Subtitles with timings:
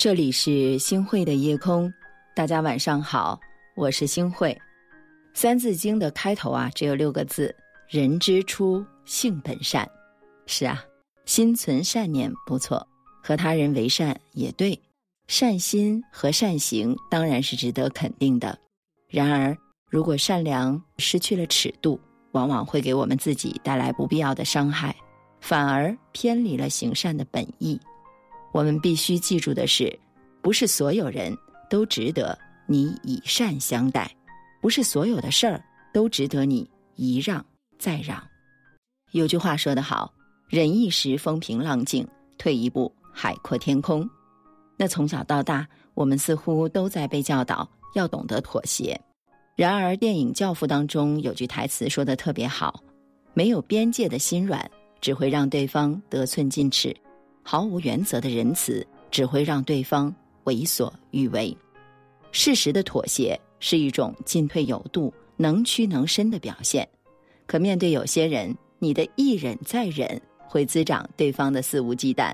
[0.00, 1.92] 这里是星慧的夜空，
[2.34, 3.38] 大家晚上好，
[3.76, 4.58] 我是星慧。
[5.34, 7.54] 三字经的开头啊，只有六个字：
[7.86, 9.86] 人之初，性本善。
[10.46, 10.82] 是啊，
[11.26, 12.88] 心存善念不错，
[13.22, 14.80] 和他人为善也对，
[15.28, 18.58] 善心和善行当然是值得肯定的。
[19.06, 19.54] 然而，
[19.90, 22.00] 如果善良失去了尺度，
[22.32, 24.96] 往往会给我们自己带来不必要的伤害，
[25.42, 27.78] 反而偏离了行善的本意。
[28.52, 29.98] 我们必须记住的是，
[30.42, 31.36] 不是所有人
[31.68, 34.10] 都值得你以善相待，
[34.60, 37.44] 不是所有的事儿都值得你一让
[37.78, 38.22] 再让。
[39.12, 40.12] 有句话说得好
[40.48, 42.06] ：“忍一时风平浪静，
[42.38, 44.08] 退一步海阔天空。”
[44.76, 49.00] 那从小到大，我们似乎都在被教导要懂得妥协。
[49.56, 52.82] 然而，电影《教父》当中有句台词说的特别好
[53.34, 56.96] ：“没有边界的心软，只会让对方得寸进尺。”
[57.42, 61.56] 毫无原则的仁慈只会让对方为所欲为，
[62.32, 66.88] 适时的妥协是一种进退有度、能屈能伸的表现。
[67.46, 72.32] 可面对有些人，你的一忍再忍会滋长对方的肆无忌惮。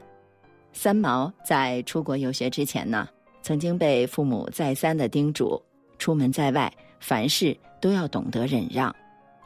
[0.72, 3.08] 三毛在出国游学之前呢，
[3.42, 5.60] 曾经被父母再三的叮嘱，
[5.98, 6.70] 出门在外
[7.00, 8.94] 凡事都要懂得忍让。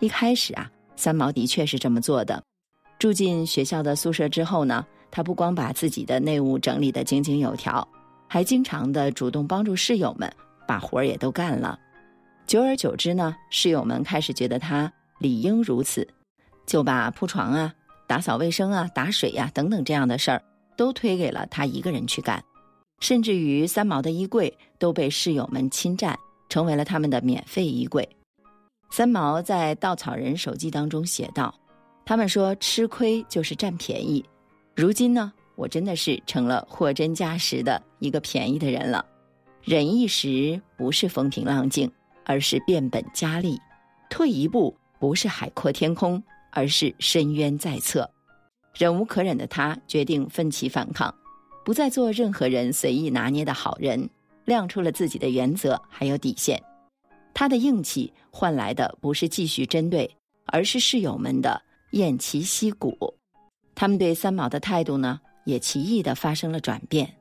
[0.01, 2.43] 一开始啊，三毛的确是这么做的。
[2.99, 4.85] 住进学校的宿舍之后呢。
[5.11, 7.87] 他不光把自己的内务整理得井井有条，
[8.29, 10.33] 还经常的主动帮助室友们
[10.67, 11.79] 把活儿也都干了。
[12.47, 16.07] 久而久之呢，室友们开始觉得他理应如此，
[16.67, 17.73] 就把铺床啊、
[18.07, 20.43] 打扫卫生啊、打水呀等等这样的事儿
[20.77, 22.43] 都推给了他一个人去干。
[23.01, 28.09] 甚至于三毛的衣柜都被室友们侵占，成为了他们的免费衣柜。
[28.91, 31.55] 三毛在《稻草人手记》当中写道
[32.05, 34.25] ：“他们说吃亏就是占便宜。”
[34.81, 39.05] 如今呢，我真的是成了货真价实的一个便宜的人了。
[39.63, 41.93] 忍一时不是风平浪静，
[42.25, 43.59] 而是变本加厉；
[44.09, 48.11] 退一步不是海阔天空，而是深渊在侧。
[48.75, 51.15] 忍无可忍的他决定奋起反抗，
[51.63, 54.09] 不再做任何人随意拿捏的好人，
[54.47, 56.59] 亮出了自己的原则还有底线。
[57.35, 60.11] 他的硬气换来的不是继续针对，
[60.47, 61.61] 而是室友们的
[61.93, 63.15] 偃旗息鼓。
[63.75, 67.17] 他们对三毛的态度呢，也奇异的发生了转变，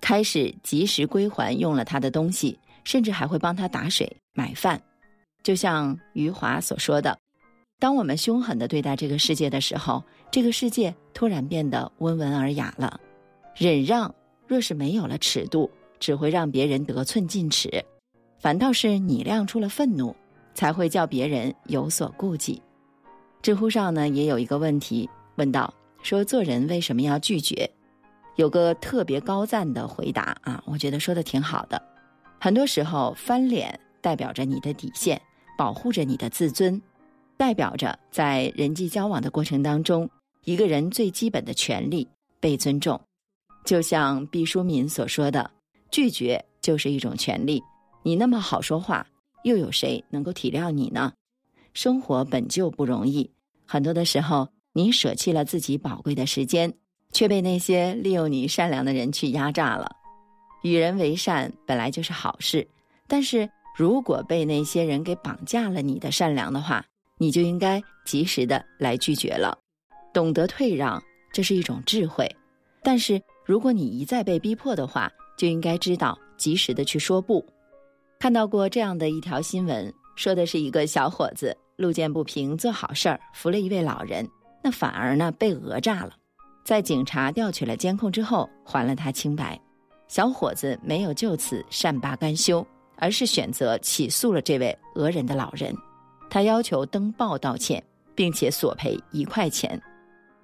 [0.00, 4.80] 开始及时归还用了他的东西，甚至还会帮他打水、买饭。
[5.42, 7.16] 就像余华所说的
[7.78, 13.00] ：“当我们凶狠的对待这个世界的时候，这个世界突然变得温文尔雅了。
[13.54, 14.14] 忍让
[14.46, 17.68] 若是没有了尺度，只会让别人得寸进尺；
[18.38, 20.14] 反倒是你亮出了愤怒，
[20.54, 22.60] 才会叫别人有所顾忌。”
[23.40, 25.72] 知乎上呢，也有一个问题问道。
[26.02, 27.70] 说做人为什么要拒绝？
[28.36, 31.80] 有个特别高赞的回答啊，我觉得说的挺好的。
[32.40, 35.20] 很多时候翻脸代表着你的底线，
[35.58, 36.80] 保护着你的自尊，
[37.36, 40.08] 代表着在人际交往的过程当中，
[40.44, 42.08] 一个人最基本的权利
[42.40, 42.98] 被尊重。
[43.66, 45.50] 就像毕淑敏所说的，
[45.90, 47.62] 拒绝就是一种权利。
[48.02, 49.06] 你那么好说话，
[49.44, 51.12] 又有谁能够体谅你呢？
[51.74, 53.30] 生活本就不容易，
[53.66, 54.48] 很多的时候。
[54.72, 56.72] 你舍弃了自己宝贵的时间，
[57.12, 59.96] 却被那些利用你善良的人去压榨了。
[60.62, 62.66] 与人为善本来就是好事，
[63.08, 66.84] 但是如果被那些人给绑架了你的善良的话，
[67.18, 69.58] 你就应该及时的来拒绝了。
[70.12, 72.30] 懂得退让，这是一种智慧。
[72.82, 77.44] 但是如果你一再被逼迫的话，就应该知道及时的去说不。
[78.18, 84.28] 看到过这样的一条新闻，说的是一个小伙子路见不平做好事儿，扶了一位老人。
[84.62, 86.12] 那反而呢被讹诈了，
[86.64, 89.58] 在警察调取了监控之后，还了他清白。
[90.08, 92.66] 小伙子没有就此善罢甘休，
[92.96, 95.74] 而是选择起诉了这位讹人的老人。
[96.28, 97.82] 他要求登报道歉，
[98.14, 99.80] 并且索赔一块钱。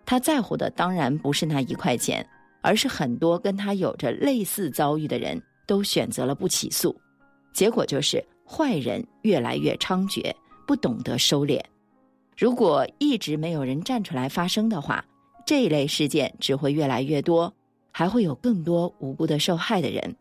[0.05, 2.25] 他在乎的当然不是那一块钱，
[2.63, 6.97] 而是很多跟他有着类似遭遇的人都选择了不起诉。
[7.53, 10.33] 结果就是坏人越来越猖獗，
[10.67, 11.61] 不懂得收敛。
[12.37, 15.03] 如果一直没有人站出来发声的话，
[15.47, 17.51] 这一类事件只会越来越多，
[17.91, 20.15] 还会有更多无辜的受害的人。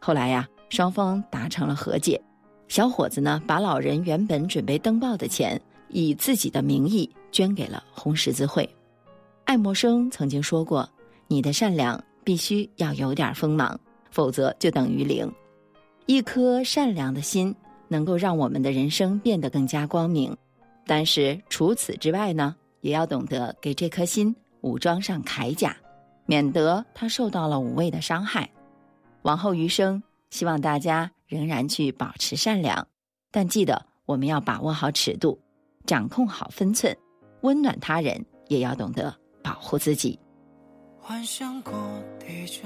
[0.00, 2.18] 后来呀，双方达成了和解，
[2.68, 8.66] 小伙子呢把老人原本准备登报的钱，以自己的名义捐给了红十字会。
[9.44, 10.88] 爱默生曾经说过
[11.28, 13.78] ：“你的善良必须要有点锋芒，
[14.10, 15.30] 否则就等于零。”
[16.06, 17.54] 一颗善良的心
[17.88, 20.34] 能够让我们的人生变得更加光明。
[20.88, 25.76] 但是除此之外呢，也要懂得给这颗心武装上铠甲，
[26.24, 28.48] 免得它受到了无谓的伤害。
[29.22, 32.88] 往后余生，希望大家仍然去保持善良，
[33.30, 35.38] 但记得我们要把握好尺度，
[35.84, 36.96] 掌控好分寸，
[37.42, 40.18] 温暖他人，也要懂得保护自己。
[40.98, 41.74] 幻想过
[42.18, 42.62] 地久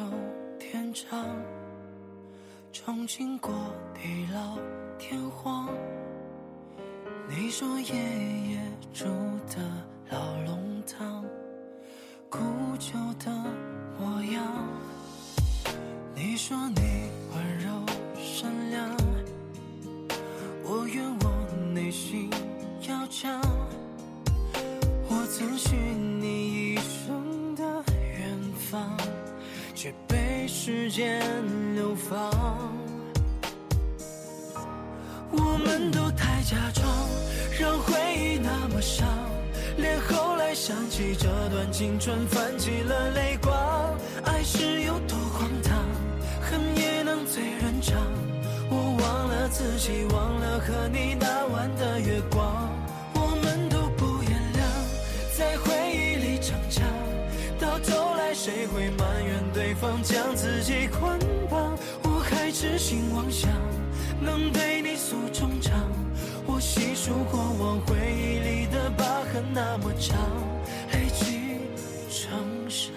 [0.60, 1.26] 天长，
[2.72, 3.52] 憧憬过
[3.92, 4.56] 地老
[4.96, 5.68] 天荒。
[7.28, 8.60] 你说爷爷
[8.92, 9.04] 住
[9.48, 9.58] 的
[10.10, 11.24] 老龙塘，
[12.28, 12.38] 古
[12.78, 13.30] 旧的
[13.98, 14.42] 模样。
[16.14, 17.70] 你说你温柔
[18.16, 18.90] 善良，
[20.64, 22.28] 我愿我内心
[22.88, 23.40] 要强。
[25.08, 27.62] 我曾许你一生的
[28.18, 28.38] 远
[28.70, 28.96] 方，
[29.74, 31.22] 却被时间
[31.74, 32.30] 流放。
[35.34, 36.86] 我们都太假装，
[39.82, 43.52] 连后来想起这段青春，泛起了泪光。
[44.24, 45.76] 爱是有多荒唐，
[46.40, 47.98] 恨也能醉人肠。
[48.70, 52.70] 我忘了自己，忘了和你那晚的月光。
[53.14, 54.62] 我们都不原谅，
[55.36, 56.86] 在回忆里逞强，
[57.58, 61.18] 到头来谁会埋怨对方将自己捆
[61.50, 61.76] 绑？
[62.04, 63.50] 我还痴心妄想。
[64.20, 65.74] 能对你诉衷肠，
[66.46, 68.51] 我细数过往回忆里
[68.96, 70.18] 疤痕那么长，
[70.92, 71.58] 累积
[72.10, 72.30] 成
[72.68, 72.92] 伤。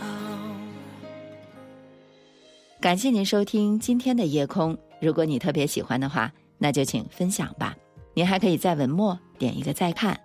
[2.80, 7.76] 感谢您收听今天的夜空，如果你特别喜欢的话，那就请分享吧。
[8.14, 10.20] 您还可以在文末点一个再看。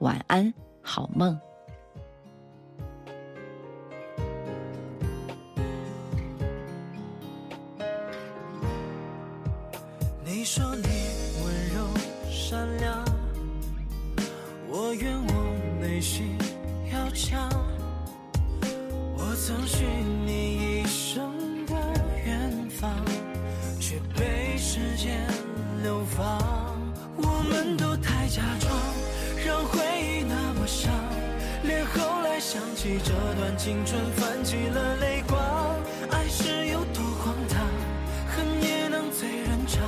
[0.00, 0.52] 晚安，
[0.82, 1.38] 好梦。
[10.24, 10.91] 你说你
[28.34, 28.72] 假装，
[29.44, 30.90] 让回忆那么伤，
[31.64, 35.38] 连后来想起这段青春，泛起了泪光。
[36.10, 37.60] 爱是有多荒唐，
[38.34, 39.82] 恨也能醉人肠。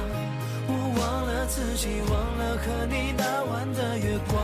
[0.69, 4.37] 我忘了自己，忘了和你那晚的月光。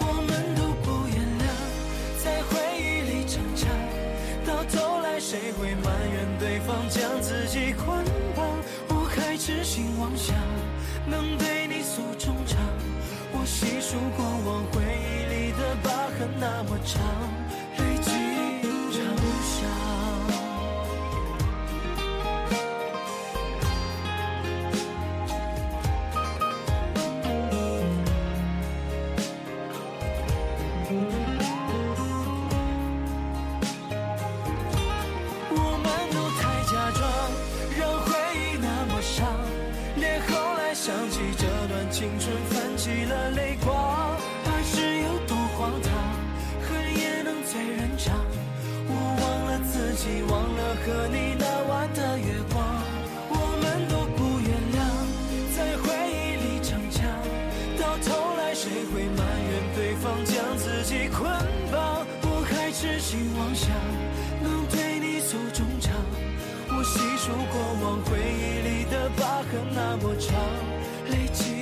[0.00, 1.48] 我们都不原谅，
[2.22, 3.66] 在回忆里逞强，
[4.44, 8.04] 到头来谁会埋怨对方将自己捆
[8.36, 8.46] 绑？
[8.88, 10.36] 我还痴心妄想，
[11.06, 11.51] 能对。
[13.44, 17.02] 细数过往回忆里的疤痕那么长，
[63.02, 63.68] 痴心妄想，
[64.40, 65.92] 能对你诉衷肠。
[66.68, 70.38] 我细数过往回忆里的疤痕那么长，
[71.10, 71.61] 累积。